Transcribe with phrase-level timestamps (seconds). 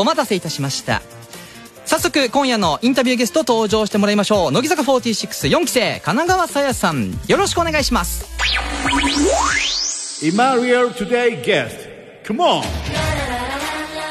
[0.00, 1.02] お待たせいたしました
[1.84, 8.24] 早速今夜のインタビューゲスト登場してもらいましょう乃木坂464期生神奈川さやさんよろしくお願いします
[10.22, 11.88] Imariel today guest.
[12.24, 12.62] Come on.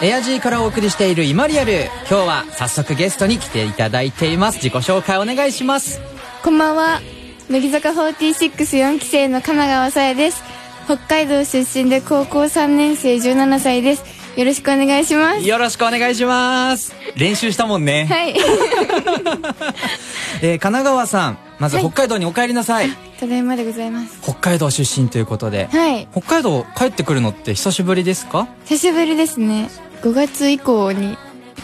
[0.01, 5.99] エアジーからお送りしているイマリアル今日は早速ゲストに来ていただいています自己紹介お願いします
[6.41, 7.01] こんばんは。
[7.49, 10.41] 乃木坂464期生の神奈川さやです。
[10.85, 14.18] 北海道出身で高校3年生17歳です。
[14.35, 15.47] よろしくお願いします。
[15.47, 18.35] よろしくお願いします練習したもんね、はい。
[20.41, 22.89] えー神奈川さんまずはい北海道にお帰りなさい、
[23.19, 24.19] ただいまでございます。
[24.21, 26.07] 北海道出身ということで、はい。
[26.11, 28.47] 北海道帰ってくるのって久しぶりですか？
[28.65, 29.69] 久しぶりですね。
[30.03, 31.17] 5月以降に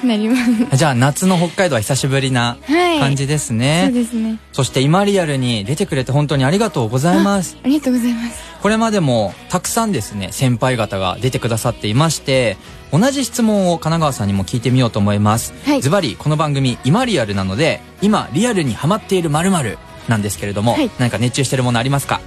[0.05, 0.41] なります。
[0.77, 2.99] じゃあ夏の北海道は久しぶりなはい。
[2.99, 4.37] 感じですそうね、ですね。
[4.53, 8.39] そして今リアルに出てくれて本当にありがとうございますありがとうございます。
[8.61, 12.57] これまでもたくさんですね先輩方が出てくださっていまして
[12.91, 22.21] 同じ質問を金川さんにも聞いてみようと思いますはいズバリこの番組 IMAREALなので今リアルにハマっている〇〇なんですけれども、はい何か熱中してるものありますか？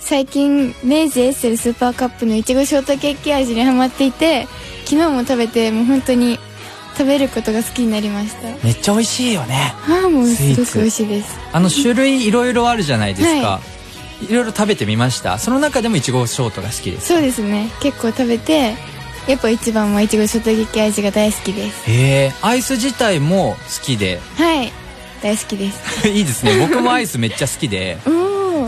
[0.00, 4.48] 最近、明治エッセルスーパーカップのいちごショートケーキ味にハマっていて、
[4.84, 6.38] 昨日も食べて、もう本当に
[7.00, 8.48] 食べることが好きになりました。
[8.64, 9.72] めっちゃ美味しいよね。
[9.88, 11.38] ああ、もうすごく美味しいです。
[11.50, 13.60] あの種類いろいろあるじゃないですか、、は
[14.28, 14.32] い。
[14.32, 15.38] いろいろ食べてみました？
[15.38, 17.70] その中でもいちごショートが好きですそうですね。
[17.80, 18.74] 結構食べて
[19.26, 21.90] やっぱ一番はいちごショートケーキ味が大好きです。
[21.90, 22.32] へえ。
[22.42, 24.20] アイス自体も好きで。
[24.36, 24.70] はい。
[25.22, 26.06] 大好きです。
[26.08, 26.58] いいですね。
[26.58, 27.96] 僕もアイスめっちゃ好きで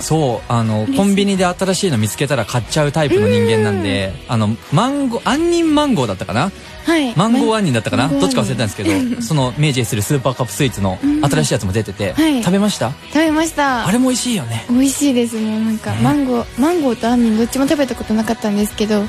[0.01, 6.51] そうあのコンビニで新しいの見つけたら買っちゃうタイプの人間なんであのマンゴー杏仁マンゴーだったかな？
[6.85, 7.15] はい。
[7.17, 8.05] マンゴー杏仁だったかな？
[8.05, 8.91] マンゴーどっちか忘れたんですけど
[9.23, 12.43] その明治エするスーパーカップスイーツの新しいやつも出てて、はい。
[12.43, 12.93] 食べました？
[13.09, 13.87] 食べました。
[13.87, 14.65] あれも美味しいよね。
[14.71, 19.03] 美味しいですもうなんかマンゴーマンゴーと杏仁どっちも食べたことなかったんですけど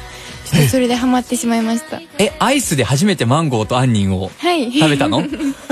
[0.45, 2.02] ちょっとそれでハマってしまいました。
[2.20, 4.72] えアイスで初めてマンゴーと杏仁をはい。
[4.72, 5.23] 食べたの？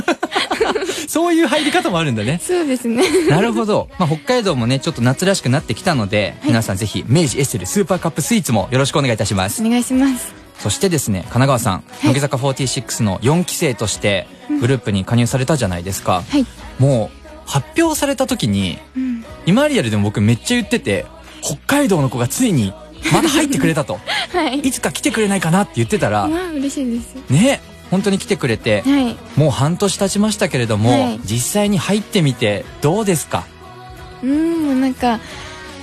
[1.12, 2.40] そういう入り方もあるんだね。
[2.42, 3.04] そうですね。
[3.28, 9.62] なるほど、まあ、北海道もねちょっと夏らしくなってきたので、皆さんぜひ明治エッセルスーパーカップスイーツもよろしくお願いいたします。
[9.62, 10.34] お願いします。
[10.60, 14.26] そしてですね金川さん、乃木坂46の4期生として
[14.62, 16.46] グループに加入されたじゃないですか、はい。
[16.80, 19.26] もう発表された時にうん。
[19.46, 21.06] IMAREALでも僕めっちゃ言ってて
[21.42, 22.74] 北海道の子がついに
[23.12, 24.00] また入ってくれたと。
[24.32, 24.60] はい。
[24.60, 27.16] いつか来てくれないかなって言ってたらまあ嬉しいです。
[27.30, 27.60] ね
[27.92, 29.18] 本当に来てくれてはい。
[29.40, 31.20] もう半年経ちましたけれども、はい。
[31.24, 33.46] 実際に入ってみてどうですか？
[34.24, 35.20] うんなんか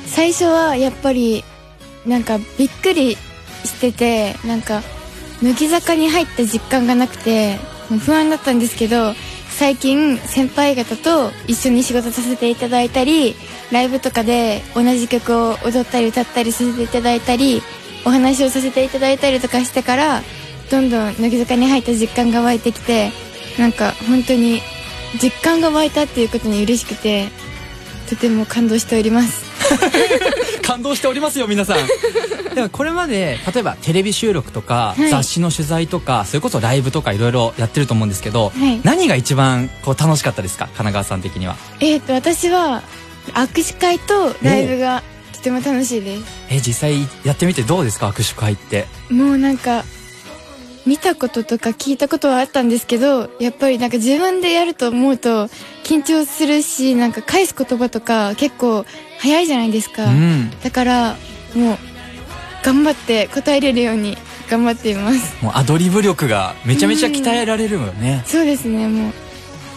[0.06, 1.44] 最初はやっぱり
[2.06, 3.16] なんかびっくり
[3.64, 4.82] しててなんか
[5.42, 7.58] 乃木坂に入った実感がなくて
[8.04, 9.14] 不安だったんですけど
[9.50, 13.34] 最近先輩方と一緒に仕事させていただいたり
[13.72, 17.60] ライブとかで同じ曲を踊ったり歌ったりさせていただいたり
[18.06, 20.22] お話をさせていただいたりとかしてから
[20.70, 23.10] どんどん乃木坂に入った実感が湧いてきて
[23.58, 24.60] なんか本当に
[25.22, 27.28] 実感が湧いたっていうことに嬉しくて
[28.08, 29.46] とても感動しております。
[30.62, 31.76] 感動しておりますよ皆さん。
[32.54, 35.10] でもこれまで例えばテレビ収録とか、はい。
[35.10, 38.80] 雑誌の取材とかそれこそライブとかいろいろやってると思うんですけど、はい。
[38.82, 40.64] 何が一番こう楽しかったですか？
[40.66, 41.56] 神奈川さん的には。
[41.80, 42.82] えっ、と私は
[43.34, 45.02] 握手会とライブが
[45.34, 46.22] とても楽しいです。
[46.50, 48.08] え実際やってみてどうですか？
[48.08, 48.86] 握手会って。
[49.10, 49.84] もうなんか
[50.88, 55.48] 見たこととか聞いたことはあったんですけどやっぱりなんか自分でやると思うと
[55.84, 58.86] 緊張するしなんか返す言葉とか結構
[59.20, 60.50] 早いじゃないですか、うん。
[60.62, 61.16] だから
[61.54, 61.78] もう
[62.64, 64.16] 頑張って答えれるように
[64.48, 65.44] 頑張っています。
[65.44, 68.22] もうアドリブ力がめちゃめちゃ鍛えられるよね。
[68.26, 68.88] そうですね。
[68.88, 69.12] もう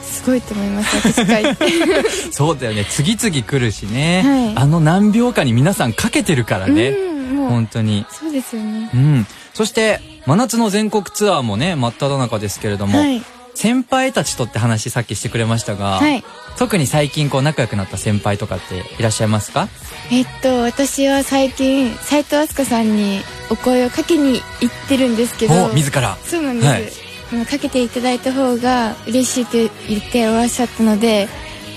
[0.02, 2.10] すごいと思います握手会って。
[2.32, 2.86] そうだよね。
[2.90, 4.22] 次々来るしね、
[4.56, 4.64] はい。
[4.64, 7.50] あの何秒かに皆さんかけてるからね、うんもう。
[7.50, 8.06] 本当に。
[8.10, 8.90] そうですよね。
[8.94, 13.22] うんそして真夏の全国ツアーもね真っ只中ですけれども、はい。
[13.54, 16.24] 先輩たちとって話さっきしてくれましたが、はい。
[16.58, 19.68] 特に最近こう仲良くなった先輩とかっていらっしゃいますか？
[20.10, 23.20] えっと私は最近斉藤飛鳥さんに
[23.50, 26.18] お声をかけに行ってるんですけどお自ら。
[26.24, 27.00] そうなんです、
[27.36, 27.46] はい。
[27.46, 31.28] かけていただいた方が嬉しいって言っておらっしゃったので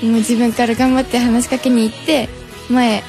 [0.02, 2.28] もう自分から頑張って話しかけに行って
[2.70, 3.02] 前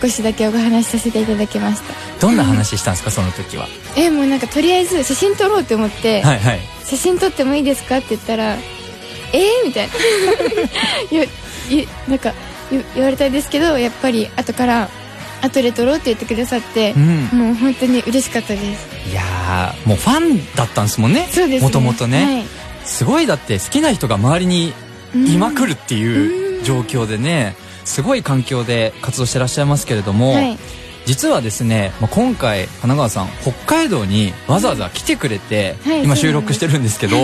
[0.00, 3.68] 少しだけお話しさせていただきましたどんな話したんですかその時は？
[3.96, 6.60] えもうなんかとりあえず写真撮ろうって思って、はいはい。
[6.84, 8.56] 写真撮ってもいいですかって言ったら
[9.32, 9.92] 「えー?」みたいな。
[11.10, 11.28] 言
[11.70, 12.32] 言なんか
[12.70, 14.88] 言言われたんですけどやっぱり後から
[15.42, 17.28] 「後で撮ろう」って言ってくださってう、ん。
[17.32, 18.86] もう本当に嬉しかったです。
[19.10, 21.66] いやーもうファンだったんですもんねそうですね。
[21.66, 22.44] もともとね、はい。
[22.84, 24.72] すごいだって好きな人が周りに
[25.14, 27.54] いまくるっていう状況でね
[27.84, 30.58] すごい環境で活動してらっしゃいますけれども、はい
[31.08, 37.16] 実はですね、まあ、今回神奈川さん北海道にわざわざ来てくれて、はい今収録してるんですけど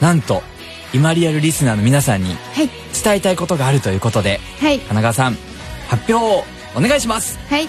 [0.00, 0.42] なんと
[0.94, 2.70] 今リアルリスナーの皆さんにはい。
[3.04, 4.78] 伝えたいことがあるということではい。
[4.78, 5.34] 神奈川さん
[5.88, 7.38] 発表をお願いします。
[7.50, 7.68] はい。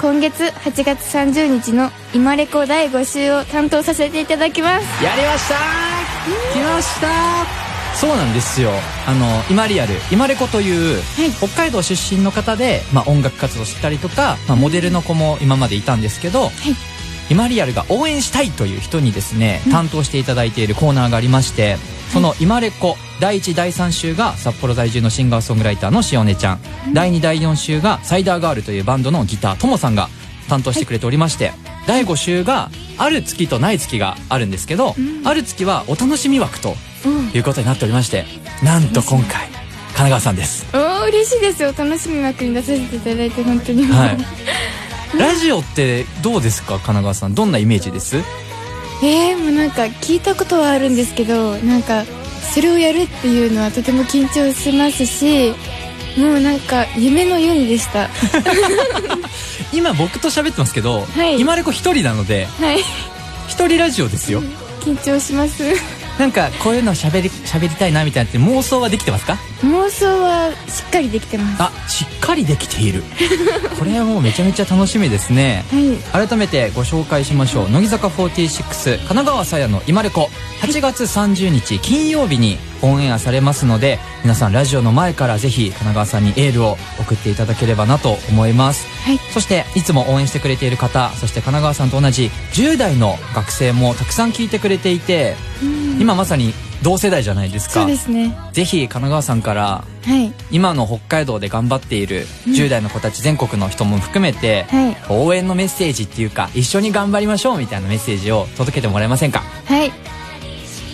[0.00, 5.04] 今月8月30日の「今レコ第5週」を担当させていただきます。
[5.04, 5.54] やりました
[6.54, 7.71] 来ました
[8.02, 8.72] そうなんですよ。
[9.06, 11.30] あの今リアル今レコという、はい。
[11.30, 16.50] 北海道出身の方で、まあ、音楽活動してたりとか、まあ、モデルの子も今までいたんですけど、
[17.30, 21.76] 今リアルが応援したいという人にですね、担当していただいているコーナーがありまして
[22.12, 26.60] その今レコ第1第3週が札幌在住のシンガーソングライターのしおねちゃん、
[26.92, 30.08] 第2第4週がサイダーガールというバンドのギターともさんが
[30.48, 31.52] 担当してくれておりまして、
[31.86, 32.68] 第5週が
[32.98, 38.24] ある月とない月があるんですけど、ある月はお楽しみ枠とうんいうことになっておりまして
[38.62, 39.46] なんと今回
[39.94, 40.66] 神奈川さんです。
[40.74, 41.74] おー嬉しいですよ。
[41.76, 43.84] 楽しみ枠に出させていただいて本当に。
[43.86, 44.18] はい。
[45.18, 47.34] ラジオってどうですか神奈川さん。
[47.34, 48.16] どんなイメージです？
[49.02, 52.04] えー、もうなんか聞いたことはあるんですけどなんか
[52.54, 55.52] それをやるっていうのはとても緊張しますし
[56.16, 58.08] もうなんか夢のようにでした。
[59.74, 61.38] 今僕と喋ってますけど、はい。
[61.38, 62.78] 今レコ一人なのではい。
[63.46, 64.42] 一人ラジオですよ。
[64.80, 65.62] 緊張します
[66.18, 69.38] なんかこういうの喋り喋りたいなみたいなって妄想はできてますか？
[69.62, 71.62] 妄想はしっかりできてます。
[71.62, 73.02] あしっかりできている。
[73.78, 75.64] これはもうめちゃめちゃ楽しみですね。
[75.72, 76.26] はい。
[76.28, 77.70] 改めてご紹介しましょう。
[77.70, 80.30] 乃木坂46神奈川さやの今レコ
[80.60, 88.86] 8月30日金曜日にオンエアされますので皆さんラジオの前からぜひ神奈川さんにエールを送っていただければなと思います。
[89.04, 89.18] はい。
[89.32, 95.34] そしていつも応援してくれている方そして神奈川さんと同じ10代の学生もたくさん聞いてくれていて
[95.98, 96.52] 今まさに
[96.82, 97.74] 同世代じゃないですか。
[97.74, 98.36] そうですね。
[98.52, 100.32] ぜひ神奈川さんからはい。
[100.50, 104.96] 今の北海道で頑張っている10代の子たち全国の人も含めて、はい。
[105.08, 109.44] 応援のメッセージっていうか一緒に頑張りましょうみたいなメッセージを届けてもらえませんか？
[109.66, 109.92] はい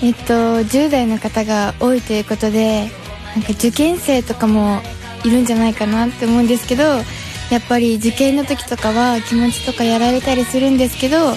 [0.03, 2.89] えっと10代の方が多いということで
[3.35, 4.81] なんか受験生とかも
[5.25, 11.35] いるんじゃないかなって思うんですけどやっぱり受験の時とかは気持ちとかやられたりするんですけど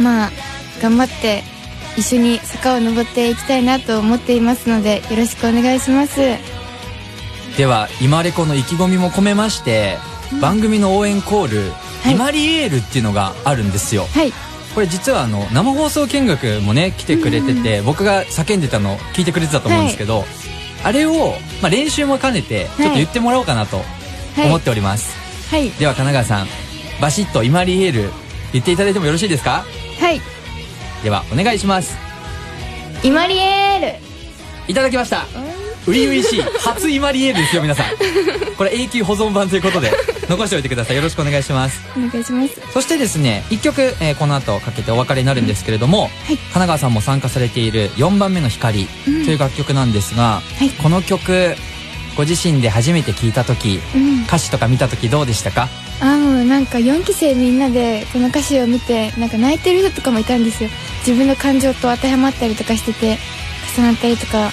[0.00, 0.30] まあ
[0.80, 1.42] 頑張って
[1.96, 6.20] 一緒に坂を登っていきたいなと思っていますのでよろしくお願いします。
[7.56, 9.98] では今レコの意気込みも込めまして、
[10.40, 11.72] 番組の応援コール
[12.02, 12.14] 「はい。
[12.14, 14.06] 今リエール」っていうのがあるんですよ。
[14.14, 14.32] はい
[14.74, 20.24] これ実はあの生放送見学もね来てくれてて、僕が叫んでたの聞いてくれてたと思うんですけど、
[20.84, 23.78] あれを、まあ、練習も兼ねてちょっと言ってもらおうかなと
[24.36, 24.46] はい。
[24.46, 25.14] 思っております、
[25.50, 25.70] はい。
[25.70, 26.48] では神奈川さん
[27.00, 28.10] バシッと今リエール
[28.52, 29.64] 言っていただいてもよろしいですか？
[29.98, 30.20] はい。
[31.02, 31.96] ではお願いします。
[33.02, 34.00] イマリエ
[34.68, 35.26] いただきました。
[35.84, 37.86] 初々しい初イマリエールですよ皆さん。
[38.56, 39.90] これ永久保存版ということで
[40.30, 40.96] 残しておいてください。
[40.96, 41.80] よろしくお願いします。
[41.96, 42.60] お願いします。
[42.72, 50.70] そしてですね1曲、えーこの後かけてお別れになるんですけれども、神奈川さんも参加されている「4番目の光」という楽曲なんですが、はい。
[50.70, 51.56] この曲
[52.16, 54.22] ご自身で初めて聴いた時うん。
[54.24, 55.68] 歌詞とか見た時どうでしたか？
[56.00, 60.70] あーもうなんか4期生みんなでこの歌詞を見てなんか泣いてる人とかもいたんですよ。
[61.06, 63.18] 自分の感情と当てはまったりとかしてて
[63.76, 64.50] 重なったりとか。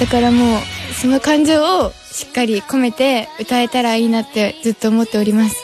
[0.00, 0.60] だからもう
[1.00, 5.56] その感情をしっかり込めて歌えたらいいなってずっと思っております。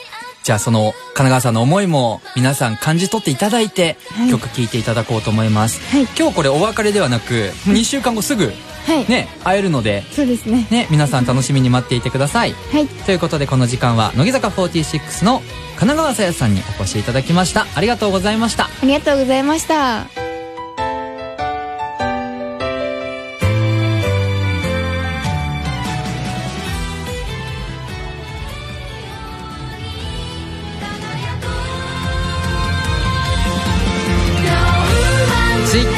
[0.42, 4.30] じゃあその神奈川さんの思いも皆さん感じ取っていただいて、はい。
[4.30, 6.08] 曲聴いていただこうと思います、はい。
[6.18, 8.52] 今日これお別れではなく2週間後すぐ
[8.86, 10.66] はい、ね会えるのでそうですね。
[10.70, 12.52] ね皆さん楽しみに待っていてください。
[12.72, 12.88] はい。
[12.88, 15.40] ということでこの時間は乃木坂46の
[15.76, 17.66] 神奈川さやさんにお越しいただきました。
[17.76, 18.64] ありがとうございました。
[18.64, 20.19] ありがとうございました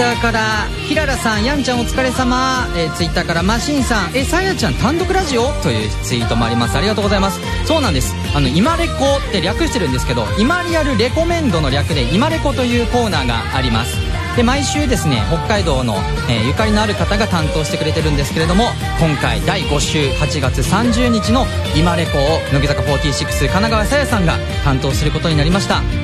[0.02, 2.66] ターからひららさんやんちゃんお疲れ様。
[2.76, 4.16] えー、ツイッターからマシンさん。
[4.16, 5.52] えさやちゃん単独ラジオ？
[5.62, 6.76] というツイートもあります。
[6.76, 7.38] ありがとうございます。
[7.64, 8.12] そうなんです。
[8.35, 8.94] あの今レコ
[9.28, 13.94] って略してるんですけど今リアルレコメンドの略で今レコというコーナーがあります。
[14.35, 15.94] で毎週ですね北海道の、
[16.28, 18.64] えーゆかりのある方が担当してくれてるんですけれども
[18.99, 26.01] 今回第5週8月30日の今レコを乃木坂46神奈川さやさんが担当することになりました。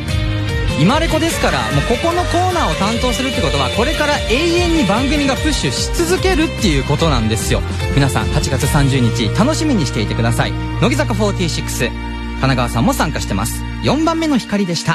[0.81, 7.61] 今レコですからもうここのコーナーを担当するってことはこれから永遠に番組がプッシュし続けるっていうことなんですよ。
[7.97, 10.53] 皆さん8月30日楽しみにしていてください。
[10.81, 13.65] 乃木坂46神奈川さんも参加してます。
[13.83, 14.95] 4番目の光でした。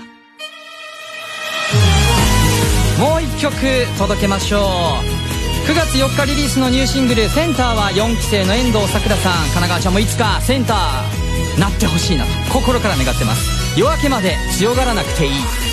[2.97, 3.53] もう1曲
[3.97, 5.69] 届けましょう。
[5.69, 9.33] 9月4日リリースのニューシングル「センター」は4期生の遠藤さくらさん。
[9.33, 13.77] 神奈川ちゃんもいつかセンターなってほしいなと心から願ってます。
[13.77, 15.72] 夜明けまで強がらなくていい。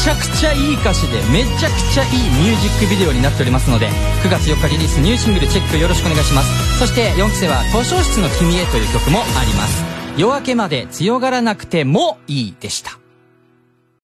[0.00, 2.10] ちゃくちゃいい歌詞でめちゃくちゃいい
[2.44, 3.88] ミュージックビデオになっておりますので
[4.22, 6.78] 9月4日リリースニューシングルチェックよろしくお願いします。
[6.78, 9.84] そして4期生は図書室の君へという曲もあります。
[10.16, 13.01] 夜明けまで強がらなくてもいいでした。